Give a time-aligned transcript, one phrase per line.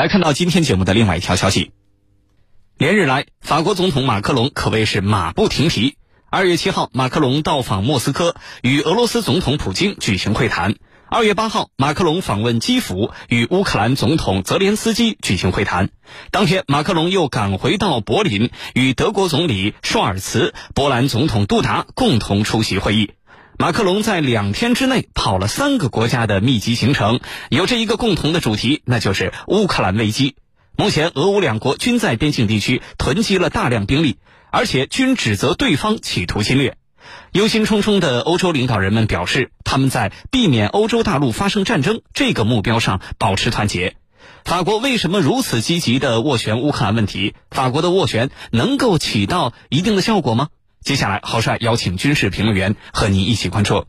[0.00, 1.72] 来看到今天节目的另外一条消息，
[2.78, 5.98] 连日来，法国总统马克龙可谓是马不停蹄。
[6.30, 10.76] 二月七号，马克龙到访莫斯科，与俄罗斯总统普京举行会谈。
[11.10, 15.90] 二月八号，马克龙访问基辅，与乌克兰总统泽连斯基举行会谈。
[16.30, 23.10] 当天，马克龙又赶回到柏林，与德国总理舒尔茨、波兰总统杜达共同出席会议。
[23.60, 27.20] 马克龙在两天之内跑了三个国家的密集行程，
[27.50, 30.34] 有着一个共同的主题，那就是乌克兰危机。
[30.78, 34.16] 目前，俄乌两国均在边境地区囤积了大量兵力，
[34.50, 36.78] 而且均指责对方企图侵略。
[37.32, 43.94] 忧心忡忡的欧洲领导人们表示，他们在避免欧洲大陆发生战争这个目标上保持团结。
[44.42, 47.34] 法国为什么如此积极地斡旋乌克兰问题？
[47.50, 50.48] 法国的斡旋能够起到一定的效果吗？
[50.82, 53.84] 接下来，豪帅邀请军事评论员和您一起关注。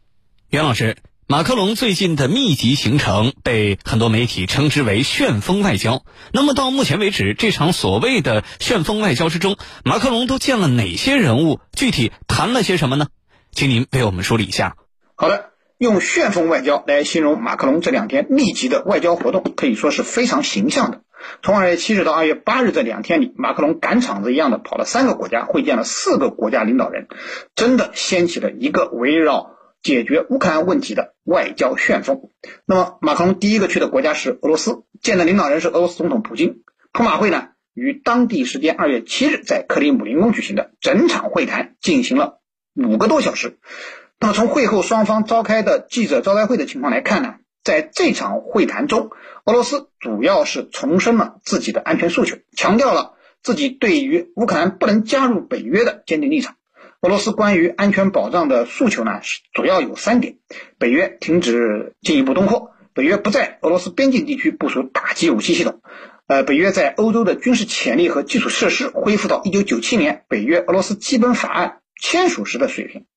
[0.50, 6.04] 袁老师，马克龙最近的密集行程被很多媒体称之为“旋风外交”。
[6.34, 11.62] 那么到目前为止，这场所谓的“旋风外交”之中，马克龙都见了哪些人物？
[11.72, 13.08] 具体谈了些什么呢？
[13.54, 14.76] 请您为我们梳理一下。
[15.16, 15.51] 好的，
[15.82, 21.02] 用“旋风外交”来形容马克龙这两天密集的外交活动，可以说是非常形象的。
[21.42, 27.08] 从二月七日到二月八日这两天里，马克龙赶场子一样的跑了三个国家，会见了四个国家领导人，
[27.56, 32.30] 真的掀起了一个围绕解决乌克兰问题的外交旋风。
[32.68, 36.62] 那么，马克龙第一个去的国家是俄罗斯，见的领导人是俄罗斯总统普京。
[36.94, 42.38] 普马会呢，于当地时间二月七日在克里姆林宫举行的，整场会谈进行了
[42.76, 43.58] 五个多小时。
[44.24, 47.38] 那么，从会后双方召开的记者招待会的情况来看呢？
[47.64, 49.10] 在这场会谈中，
[49.46, 56.56] 俄罗斯主要是重申了自己的安全诉求，强调了自己对于乌克兰不能加入北约的坚定立场。
[57.02, 60.36] 俄罗斯关于安全保障的诉求呢，是主要有三点：
[60.78, 65.82] 北约停止进一步东扩，北约不在俄罗斯边境地区部署打击武器系统，
[66.28, 73.08] 呃，北约在欧洲的军事潜力和基础设施恢复到1997年北约俄罗斯基本法案签署时的水平。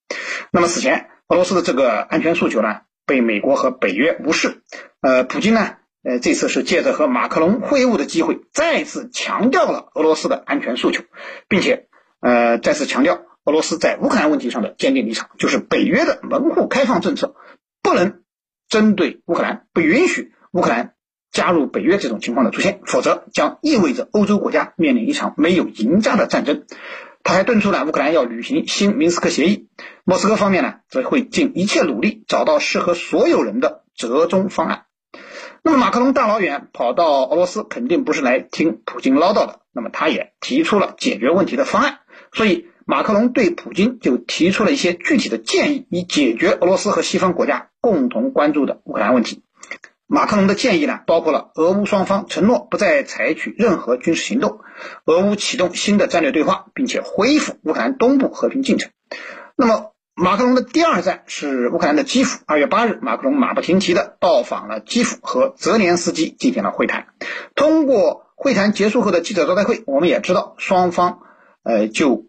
[0.55, 2.83] 那么此前俄罗斯的这个安全诉求呢？
[3.07, 4.63] 被美国和北约无视，
[5.01, 11.03] 呃，普京呢，呃，这次是借着和马克龙会晤的机会，再次强调了俄罗斯的安全诉求，
[11.49, 11.89] 并且，
[12.21, 17.35] 呃，再次强调俄罗斯在乌克兰问题上的坚定立场，就是北约的门户开放政策
[17.83, 18.23] 不能
[18.69, 20.95] 针对乌克兰，不允许乌克兰
[21.33, 26.65] 加入北约这种情况的出现，否则将意味着欧洲国家面临一场没有赢家的战争。
[27.25, 29.69] 他还敦促了乌克兰要履行新明斯克协议，
[30.05, 34.85] 莫斯科方面呢则会尽一切努力找到适合所有人的折中方案。
[35.63, 39.61] 那么马克龙大老远跑到俄罗斯，肯定不是来听普京唠叨的。
[39.73, 42.01] 那么他也提出了解决问题的方案，
[42.33, 49.44] 所以马克龙对普京就提出了一些具体的建议，以解决俄罗斯和西方国家共同关注的乌克兰问题。
[50.07, 54.61] 马克龙的建议呢，包括了俄乌双方承诺不再采取任何军事行动，
[55.07, 58.91] 俄乌启动新的战略对话，并且恢复乌克兰东部和平进程。
[59.57, 62.43] 那么，马克龙的第二站是乌克兰的基辅。
[62.47, 67.07] 二月八日，马克龙马不停蹄地到访了基辅，和泽连斯基进行了会谈。
[67.55, 71.21] 通过会谈结束后的记者招待会，我们也知道双方，
[71.63, 72.27] 呃，就。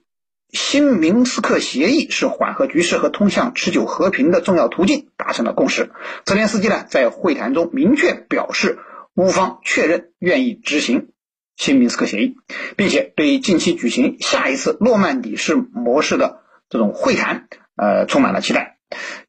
[0.55, 5.91] 新明斯克协议是缓和局势和通向持久和平的重要途径，达成了共识。
[6.23, 8.79] 泽连斯基呢，在会谈中明确表示，
[9.16, 11.09] 乌方确认愿意执行
[11.57, 12.38] 新明斯克协议，
[12.77, 16.39] 并且对近期举行下一次诺曼底式模式的
[16.69, 18.77] 这种会谈，呃，充满了期待。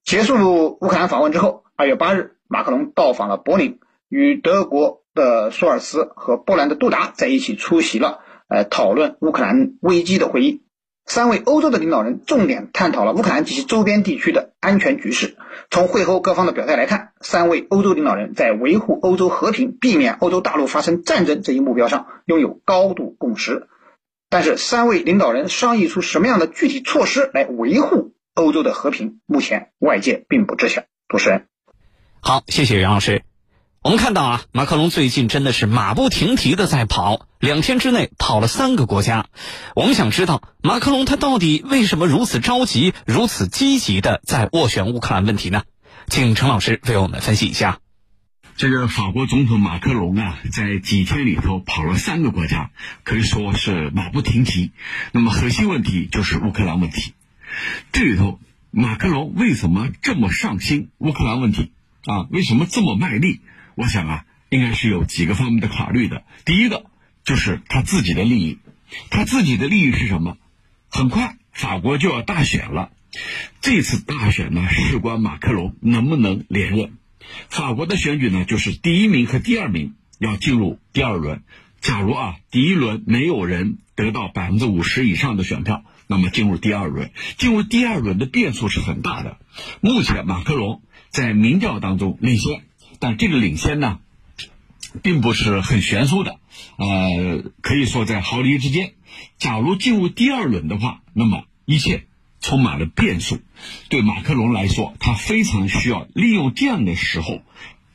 [0.05, 10.63] 结束乌克兰访问之后，二月八日，马克龙到访了柏林，与德国的舒尔茨和波兰的杜达在一起出席了呃讨论乌克兰危机的会议。
[11.07, 15.37] 三位欧洲的领导人重点探讨了乌克兰及其周边地区的安全局势。
[15.71, 23.69] 从会后各方的表态来看，三位欧洲领导人在维护欧洲和平、避免欧洲大陆发生战争这一目标上拥有高度共识。
[24.29, 30.83] 但是，三位领导人商议出什么样的具体措施来维护欧洲的和平，目前外界并不知晓。
[31.09, 31.47] 主持人，
[32.21, 33.23] 好，谢谢袁老师。
[33.87, 39.27] 我们看到啊，马克龙最近真的是马不停蹄的在跑，两天之内跑了三个国家。
[39.77, 45.63] 我们想知道，马克龙他到底为什么如此着急、如此积极的在斡旋乌克兰问题呢？
[46.09, 47.79] 请陈老师为我们分析一下。
[48.57, 52.73] 这个法国总统马克龙啊，在几天里头跑了三个国家，
[53.05, 54.73] 可以说是马不停蹄。
[55.13, 57.15] 那么核心问题就是乌克兰问题。
[57.93, 58.41] 这里头，
[58.73, 61.71] 马克龙为什么这么上心乌克兰问题
[62.05, 62.27] 啊？
[62.33, 63.43] 为什么这么卖力？
[63.77, 66.25] 我想啊，应该是有几个方面的考虑的。
[66.45, 66.87] 第一个
[67.25, 68.59] 就是他自己的利益，
[69.11, 70.39] 他自己的利益是什么？
[70.89, 72.91] 很快法国就要大选了，
[73.61, 76.95] 这次大选呢，事关马克龙能不能连任。
[77.51, 81.43] 法国的选举呢，就是第一名和第二名要进入第二轮。
[81.83, 87.11] 假如啊，第一轮没有人得到百分之五十以上的选票，那么进入第二轮。
[87.37, 89.39] 进入第二轮的变数是很大的。
[89.81, 92.63] 目前马克龙在民调当中领先，
[92.99, 94.01] 但这个领先呢，
[95.03, 96.39] 并不是很悬殊的，
[96.77, 98.95] 呃，可以说在毫厘之间。
[99.39, 102.07] 假如进入第二轮的话，那么一切
[102.41, 103.41] 充满了变数。
[103.89, 107.43] 对马克龙来说，他非常需要利用这样的时候，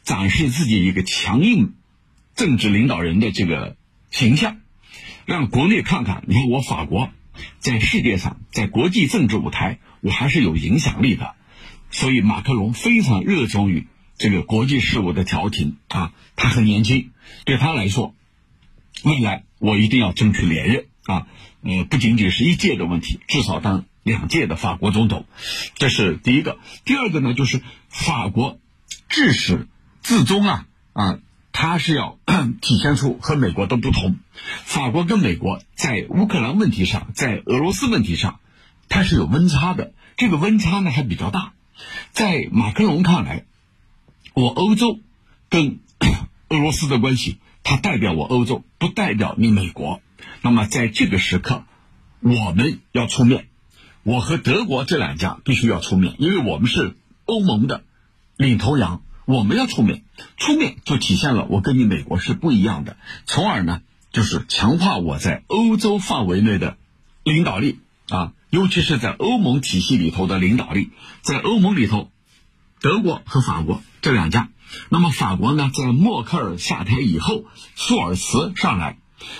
[0.03, 1.73] 展示自己一个强硬
[2.35, 3.75] 政治领导人的这个
[4.09, 4.61] 形象，
[5.25, 7.09] 让国内看看，你看我法国
[7.59, 11.33] 在世界上，在国际政治舞台，我还是有影响力的。
[11.91, 13.87] 所以马克龙非常热衷于
[14.21, 17.09] 这个国际事务的调停啊，他很年轻，
[17.43, 18.13] 对他来说，
[19.03, 20.85] 未来我一定要争取连任。
[21.07, 21.25] 啊，
[21.63, 25.25] 呃，不仅仅是一届的问题，至少当两届的法国总统，
[25.73, 26.59] 这是第一个。
[26.85, 28.59] 第二个呢，就是法国
[29.09, 29.67] 至始
[30.03, 31.19] 至终啊啊，
[31.51, 32.19] 他是要
[32.61, 34.19] 体现出和美国的不同。
[34.63, 38.39] 法国跟美国在乌克兰问题上，在俄罗斯问题上，
[38.87, 39.93] 它是有温差的。
[40.15, 41.53] 这个温差呢还比较大。
[42.11, 43.45] 在马克龙看来，
[44.33, 44.99] 我欧洲
[45.49, 45.79] 跟
[46.49, 50.01] 俄罗斯的关系，它代表我欧洲，不代表你美国。
[50.41, 51.65] 那么在这个时刻，
[52.21, 53.47] 我们要出面，
[54.03, 56.95] 我和德国这两家必须要出面，因为我们是
[57.25, 57.83] 欧盟的
[58.37, 60.03] 领头羊，我们要出面，
[60.37, 63.81] 出面就体现了我跟你美国是不一样的，从而呢
[64.11, 66.77] 就是强化我在欧洲范围内的
[67.23, 67.79] 领导力
[68.09, 70.91] 啊，尤其是在欧盟体系里头的领导力，
[71.21, 72.10] 在欧盟里头，
[72.81, 74.49] 德国和法国这两家，
[74.89, 77.45] 那么法国呢，在默克尔下台以后，
[77.75, 78.97] 舒尔茨上来。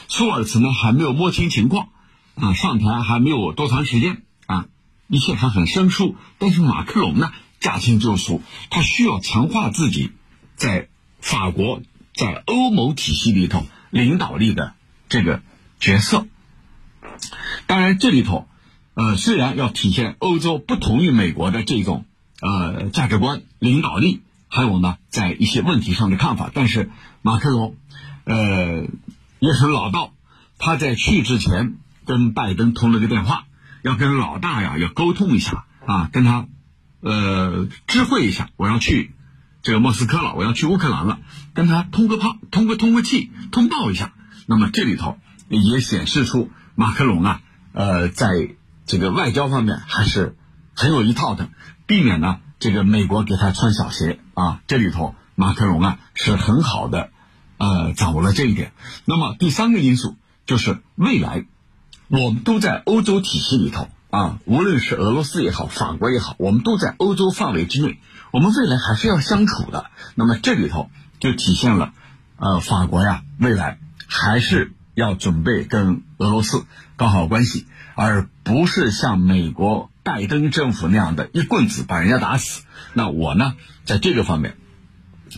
[0.09, 1.89] 舒尔茨呢还没有摸清情况，
[2.35, 4.67] 啊，上台还没有多长时间啊，
[5.07, 6.15] 一切还很生疏。
[6.37, 10.11] 但是马克龙呢驾轻就熟，他需要强化自己
[10.55, 10.87] 在
[11.19, 11.81] 法国
[12.13, 14.75] 在欧盟体系里头领导力的
[15.09, 15.41] 这个
[15.79, 16.27] 角色。
[17.65, 18.47] 当然，这里头，
[18.93, 22.05] 呃，虽然要体现欧洲不同于美国的这种
[22.41, 26.89] 呃价值观、领导力，还有呢在一些问题上的看法，但是
[27.21, 27.75] 马克龙，
[28.25, 28.87] 呃。
[29.43, 30.13] 也很老道，
[30.59, 33.45] 他在去之前跟拜登通了个电话，
[33.81, 36.45] 要跟老大呀要沟通一下啊，跟他
[36.99, 39.15] 呃知会一下，我要去
[39.63, 41.17] 这个莫斯科了，我要去乌克兰了，
[41.55, 44.13] 跟他通个炮，通个通个气，通报一下。
[44.45, 45.17] 那么这里头
[45.49, 47.41] 也显示出马克龙啊，
[47.73, 48.27] 呃，在
[48.85, 50.37] 这个外交方面还是
[50.75, 51.49] 很有一套的，
[51.91, 54.61] 避免呢这个美国给他穿小鞋啊。
[54.65, 57.09] 这里头马克龙啊是很好的。
[57.57, 58.71] 呃，掌握了这一点。
[59.03, 60.15] 那么第三个因素
[60.45, 61.45] 就是未来，
[62.07, 67.99] 我们都在欧洲体系里头啊，无论是俄罗斯也好，法国也好，我们都在欧洲范围之内。
[68.31, 69.91] 我们未来还是要相处的。
[70.15, 70.89] 那么这里头
[71.19, 71.93] 就体现了，
[72.37, 76.65] 呃，法国呀，未来还是要准备跟俄罗斯
[76.95, 82.63] 搞好关系，而不是像美国拜登政府那样的一棍子把人家打死。
[82.93, 83.55] 那我呢，
[83.85, 84.57] 在这个方面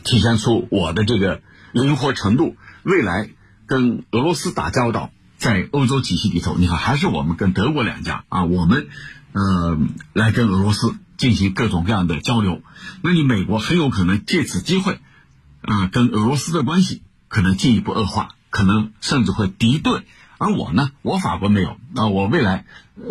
[0.03, 1.41] 体现出我的这个。
[1.73, 3.31] 灵活程度，未来
[3.65, 8.89] 跟俄罗斯打交道，在欧洲体系里头，你看还是我们跟德国两家啊，我们
[9.31, 9.79] 呃
[10.13, 12.61] 来跟俄罗斯进行各种各样的交流。
[13.01, 14.99] 那你美国很有可能借此机会，
[15.63, 20.05] 啊，跟俄罗斯的关系可能进一步恶化，可能甚至会敌对。
[20.43, 22.65] 而我呢，我法国没有，那我未来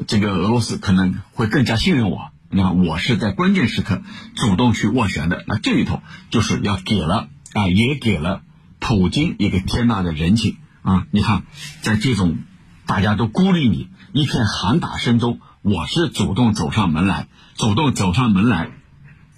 [0.07, 2.31] 这个俄罗斯可能会更加信任我。
[2.51, 4.03] 那我是在关键时刻
[4.37, 5.43] 主动去斡旋的。
[5.47, 8.43] 那这里头就是要给了啊，也给了。
[8.79, 11.07] 普京一个天大的人情啊！
[11.13, 11.45] 你看，
[11.83, 12.39] 在这种
[12.85, 18.71] 大家都孤立你、一片喊打声中，我是主动走上门来，主动走上门来，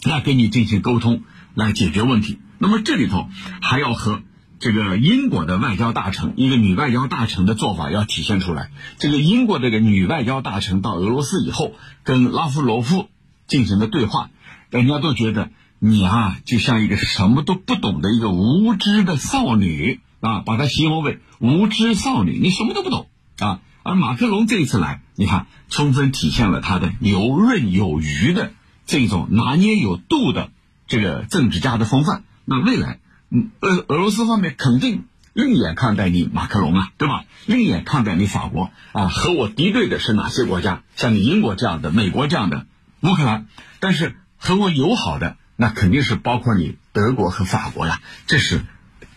[0.03, 2.39] 来跟你进行沟通，来解决问题。
[2.59, 3.29] 那么这里头
[3.61, 4.23] 还要和
[4.65, 8.71] 这个英国的外交大臣，一个女外交大臣的做法要体现出来。
[8.99, 13.11] 这个英国这个女外交大臣到俄罗斯以后，跟拉夫罗夫
[13.47, 14.31] 进行的对话，
[14.71, 15.51] 人家都觉得。
[15.81, 23.61] 你啊，就像一个什么都不懂的一个无知的少女啊，把她形容为无知少女，你什么都不懂啊。
[23.83, 28.55] 而马克龙这一次来，你看，充分体现了他的游刃有余的
[28.87, 30.53] 这种拿捏有度的
[30.87, 32.25] 这个政治家的风范。
[32.47, 33.01] 那未来，
[33.61, 37.25] 俄俄罗斯方面肯定另眼看待你马克龙啊，对吧？
[37.47, 40.83] 另眼看待你法国啊，和我敌对的是哪些国家？
[40.97, 42.67] 像你英国这样的，美国这样的，
[43.01, 43.47] 乌克兰，
[43.81, 45.37] 但是和我友好的。
[45.57, 48.63] 那肯定是包括你德国和法国呀，这是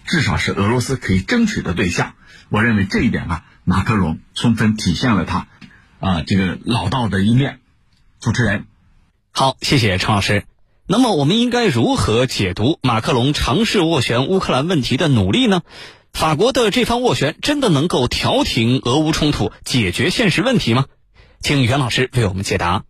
[0.05, 2.13] 至少是俄罗斯可以争取的对象。
[2.49, 5.47] 我认为这一点啊，马克龙充分体现了他
[5.99, 7.59] 啊这个老道的一面。
[8.19, 8.67] 主持人，
[9.31, 10.43] 好，谢谢陈老师。
[10.89, 15.63] 那么，我们应该如何解读马克龙尝试斡旋乌克兰问题的努力呢？
[16.13, 20.85] 法国的这番斡旋真的能够调停俄乌冲突、解决现实问题吗？
[21.41, 22.85] 请袁老师为我们解答。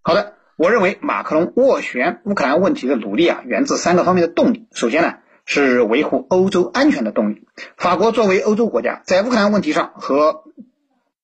[0.00, 4.68] 好的，我认为马克龙斡旋乌克兰问题的努力啊，源自三个方面的动力。
[4.72, 5.14] 首先呢，
[5.44, 7.48] 是维护欧洲安全的动力。
[7.76, 10.44] 法国作为欧洲国家，在乌克兰问题上和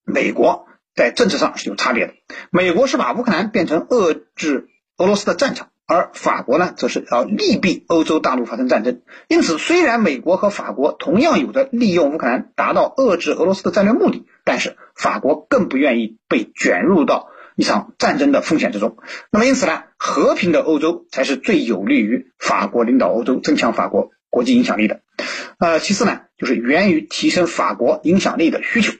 [0.04, 0.66] 美国
[0.96, 2.14] 在政治上是有差别的。
[2.50, 5.68] 美国是把乌克兰变成遏制俄罗斯的战场。
[5.86, 9.02] 而法国呢，则是要利弊欧洲大陆发生战争。
[9.28, 18.96] 因此，虽然美国和法国同样有着利用乌克兰达到遏制俄罗斯的战略目的，但是法国更不愿意被卷入到一场战争的风险之中。
[19.30, 25.02] 那么，因此呢，和平的欧洲才是最有利于法国领导欧洲、增强法国国际影响力的。
[25.58, 28.92] 呃，其次呢，就是源于提升法国影响力的需求。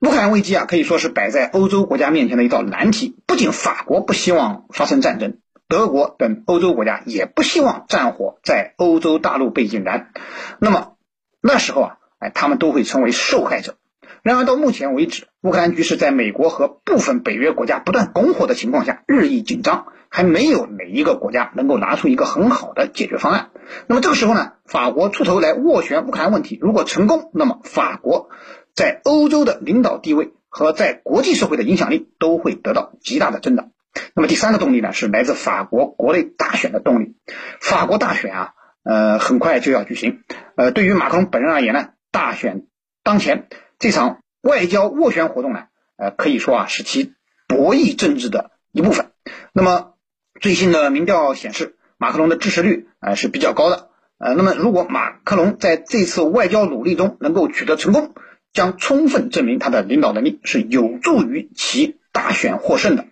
[0.00, 3.16] 乌克兰危机啊，可以说是摆在欧洲国家面前的一道难题。
[3.26, 5.38] 不仅法国不希望发生战争。
[5.68, 10.12] 德国等欧洲国家也不希望战火在欧洲大陆被引燃，
[10.58, 10.94] 那么
[11.42, 13.76] 那时候啊，哎，他们都会成为受害者。
[14.22, 23.50] 然而到目前为止，乌克兰局势在美国和部分北约国家不断拱火的情况下日益紧张，还没有哪一个国家能够拿出一个很好的解决方案。
[23.86, 28.30] 那么这个时候呢，法国出头来斡旋乌克兰问题，如果成功，那么法国
[28.74, 33.70] 在欧洲的领导地位和在国际社会的影响力都会得到极大的增长。
[34.14, 37.16] 那么第三个动力呢，是来自法国国内大选的动力。
[37.60, 40.22] 法国大选啊，呃，很快就要举行。
[40.56, 42.66] 呃，对于马克龙本人而言呢，大选
[43.02, 45.64] 当前这场外交斡旋活动呢，
[45.96, 47.14] 呃，可以说啊，是其
[47.46, 49.10] 博弈政治的一部分。
[49.52, 49.94] 那么
[50.40, 53.88] 最新的民调显示，马克龙的支持率呃是比较高的。
[54.18, 58.14] 呃，那么如果马克龙在这次外交努力中能够取得成功，
[58.52, 63.06] 将充分证明他的领导能力是有助于其大选获胜的。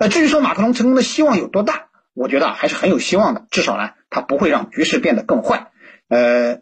[0.00, 3.46] 那，至于说马克龙成功的希望有多大，我觉得还是很有希望的。
[3.50, 5.72] 至少呢，他不会让局势变得更坏。
[6.08, 6.60] 呃，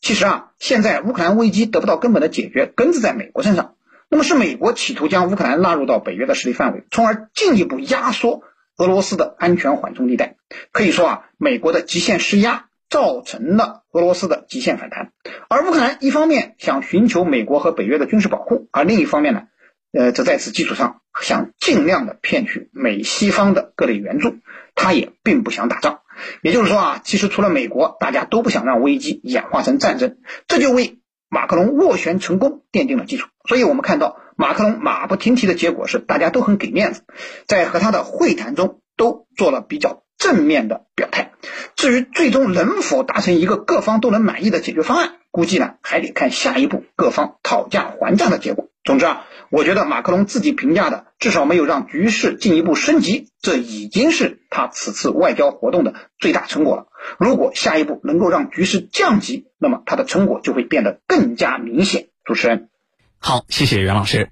[0.00, 3.74] 其实啊，现在乌克兰危机得不到根本的解决，根子在美国身上。
[4.08, 8.42] 那么是美国企图将乌克兰纳入到北约的势力范围，从而进一步压缩
[8.78, 10.36] 俄罗斯的安全缓冲地带。
[10.72, 15.12] 可以说啊，美国的极限施压造成了俄罗斯的极限反弹。
[15.50, 19.42] 而乌克兰一方面想寻求美国和北约的军事保护，而另一方面呢？
[19.92, 24.38] 呃，则在此基础上想尽量的骗取美西方的各类援助，
[24.74, 26.00] 他也并不想打仗。
[26.42, 30.16] 也就是说啊，其实除了美国，大家都不想让危机演化成战争，
[30.48, 33.28] 这就为马克龙斡旋成功奠定了基础。
[33.46, 37.02] 所以我们看到马克龙马不停蹄的结果是，大家都很给面子，
[37.46, 41.32] 在和他的会谈中都做了比较正面的表态。
[41.76, 48.68] 至于最终能否达成一个各方都能满意的解决方案，估计呢还得看下一步各方讨价还价的结果。
[48.84, 56.86] 总之啊，我觉得马克龙自己评价的，至少没有让局势进一步升级，这已经是他此次外交活动的最大成果了。
[57.18, 62.08] 如果下一步能够让局势降级，那么他的成果就会变得更加明显。
[62.24, 62.70] 主持人，
[63.18, 64.30] 好，谢谢袁老师。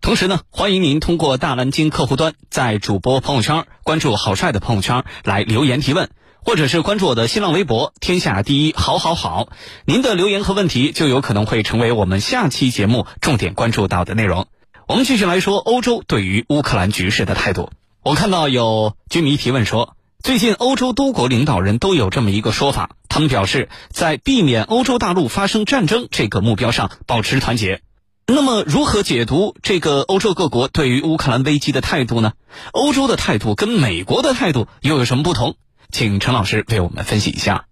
[0.00, 6.08] 同时呢，欢迎您通过大蓝鲸客户端，在主播朋友圈关注郝帅的朋友圈来留言提问。
[6.44, 9.48] 或者是关注我的新浪微博“天下第一好好好”，
[9.84, 14.46] 您的留言和问题就有可能会成为我们下期节目重点关注到的内容。
[14.86, 17.70] 我们继续来说欧洲对于乌克兰局势的态度。
[18.02, 27.82] 我看到有军迷提问说，最近欧洲多国领导人都有这么一个说法，他们表示在避免欧洲大陆发生战争这个目标上保持团结。
[28.26, 32.32] 那么，如何解读这个欧洲各国对于乌克兰危机的态度呢？
[32.72, 35.56] 欧洲的态度跟美国的态度又有什么不同？
[35.90, 37.64] 请陈老师为我们分析一下。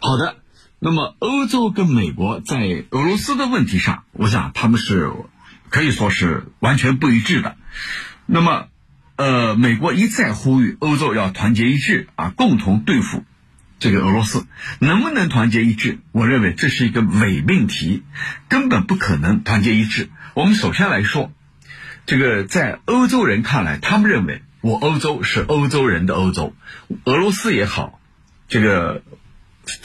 [0.00, 0.36] 好的，
[0.78, 5.10] 那么欧洲跟美国在俄罗斯的问题上，我想他们是
[5.70, 7.56] 可以说是完全不一致的。
[8.26, 8.68] 那么，
[9.16, 13.24] 呃，美国一再呼吁欧洲要团结一致啊，共同对付
[13.78, 14.46] 这个俄罗斯。
[14.78, 16.00] 能不能团结一致？
[16.12, 18.02] 我认为这是一个伪命题，
[18.48, 20.10] 根本不可能团结一致。
[20.34, 21.32] 我们首先来说，
[22.04, 24.42] 这个在欧洲人看来，他们认为。
[24.64, 26.54] 我欧洲是欧洲人的欧洲，
[27.04, 28.00] 俄罗斯也好，
[28.48, 29.02] 这个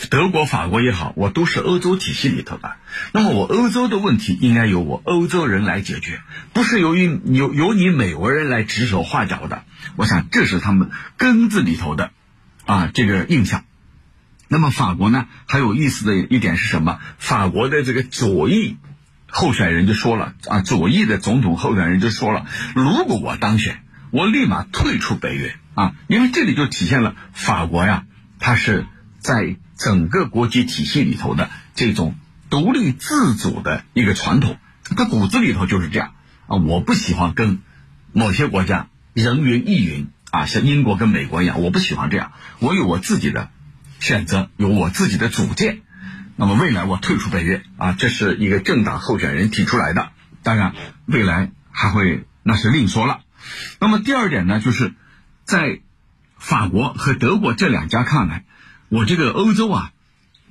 [0.09, 2.77] 德国、法国也好，我都是欧洲体系里头的。
[3.12, 6.21] 那么我欧洲的问题应该由我欧洲人来解决，
[6.53, 9.63] 不是由于由由你美国人来指手画脚的。
[9.98, 12.12] 我想这是他们根子里头的
[12.65, 13.65] 啊这个印象。
[14.48, 17.00] 那么法国呢，还有意思的一点是什么？
[17.17, 18.77] 法国的这个左翼
[19.27, 22.45] 候选人就说了啊，左翼的总统候选人就说了，
[22.75, 23.83] 如果我当选。
[24.11, 28.05] 我立马退出北约啊，因为这里就体现了法国呀，
[28.39, 28.85] 它是
[29.19, 32.15] 在整个国际体系里头的这种
[32.49, 36.13] 独立自主的一个传统，它骨子里头就是这样
[36.47, 36.57] 啊。
[36.57, 37.59] 我不喜欢跟
[38.11, 43.49] 某些国家人云亦云啊，像英国跟美国一样，我不喜欢这样，我有我自己的
[43.99, 45.81] 选择，有我自己的主见。
[46.35, 50.09] 那么未来我退出北约啊，这是一个政党候选人提出来的，
[50.41, 50.73] 当然
[51.05, 53.19] 未来还会那是另说了。
[53.79, 54.93] 那么第二点呢，就是
[55.43, 55.81] 在
[56.37, 58.45] 法国和德国这两家看来，
[58.89, 59.91] 我这个欧洲啊，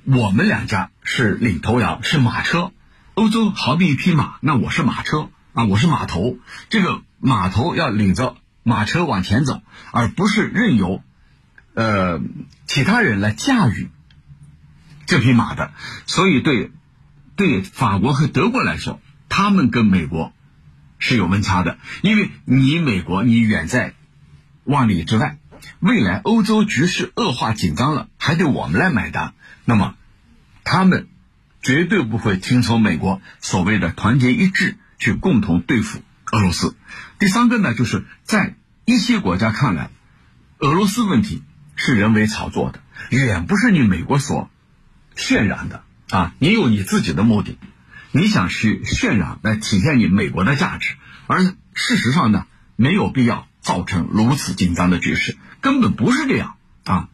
[0.05, 2.71] 我们两家是领头羊，是马车。
[3.15, 6.37] 欧洲好比一匹马，那我是马车啊，我是马头。
[6.69, 11.03] 这个马头要领着马车往前走，而不是任由
[11.73, 12.21] 呃
[12.65, 13.89] 其他人来驾驭
[15.05, 15.71] 这匹马的。
[16.05, 16.71] 所以对
[17.35, 20.31] 对法国和德国来说，他们跟美国
[20.99, 23.95] 是有温差的，因为你美国你远在
[24.63, 25.39] 万里之外，
[25.79, 29.33] 未来欧洲局势恶化紧张了，还得我们来买单，
[29.65, 29.95] 那么
[30.63, 31.07] 他们。
[31.61, 35.99] 绝对不会听从美国所谓的团结一致去共同对付
[36.31, 36.73] 俄罗斯。
[37.19, 39.89] 第三个呢，就是在一些国家看来，
[40.59, 41.43] 俄罗斯问题
[41.75, 42.79] 是人为炒作的，
[43.09, 44.49] 远不是你美国所
[45.17, 46.33] 渲染的啊！
[46.39, 47.57] 你有你自己的目的，
[48.11, 50.95] 你想去渲染来体现你美国的价值，
[51.27, 51.41] 而
[51.73, 57.09] 事实上呢，没有必要造成如此紧张的局势，根本不是这样啊！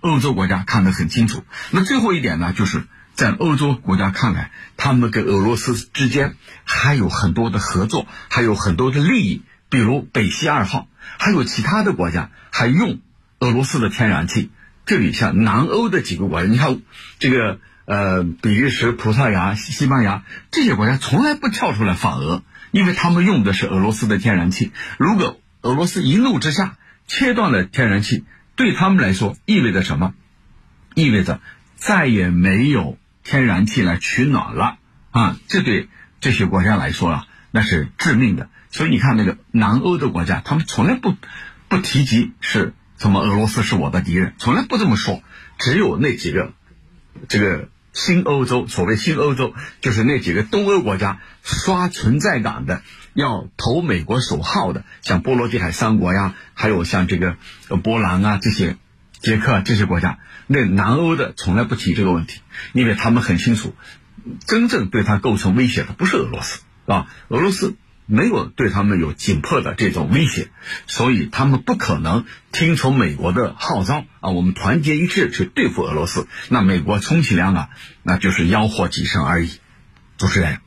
[0.00, 1.44] 欧洲国家看得很清楚。
[1.70, 2.86] 那最后一点呢，就是。
[3.16, 6.34] 在欧洲国家看来，他们跟俄罗斯之间
[6.64, 12.98] 还有很多的合作，还有很多的利益，比如北溪二号，还有其他的国家还用
[13.38, 14.50] 俄罗斯的天然气。
[14.84, 16.82] 这里像南欧的几个国家，你看
[17.20, 24.72] 这个呃，比利时、葡萄牙、西班牙这些国家从来不跳出来反俄，因为他们用的是俄罗斯的天然气。
[24.98, 26.76] 如果俄罗斯一怒之下
[27.06, 28.24] 切断了天然气，
[28.56, 30.14] 对他们来说意味着什么？
[30.94, 31.40] 意味着
[31.76, 32.98] 再也没有。
[33.26, 34.76] 天然气来取暖了
[35.10, 35.88] 啊，这对
[36.20, 38.50] 这些国家来说啊，那是致命的。
[38.68, 41.14] 所以你看，那个南欧的国家，他们从来不
[41.68, 45.22] 不提及是什么俄罗斯是我的敌人，从来不这么说。
[45.56, 46.52] 只有那几个
[47.26, 52.82] 这个新欧洲，所谓新欧洲，就是那几个东欧国家刷存在感的，
[53.14, 57.38] 要投美国首号的，像波罗的海三国呀，还有像这个
[57.82, 58.76] 波兰啊这些。
[59.20, 62.42] 捷克这些国家，那南欧的从来不提这个问题，
[62.74, 63.74] 因为他们很清楚，
[64.46, 67.74] 真正对他构成威胁的不是俄罗斯啊，俄罗斯
[68.06, 70.48] 没有对他们有紧迫的这种威胁，
[70.86, 77.68] 所以他们不可能听从美国的号召啊，我们团结一致去对付俄罗斯，那美国充其量啊，
[78.02, 79.50] 那就是吆喝几声而已，
[80.18, 80.63] 主持人。